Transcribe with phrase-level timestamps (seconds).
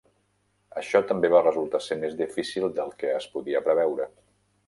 [0.81, 4.09] Això també va resultar ser més difícil del que es podia preveure.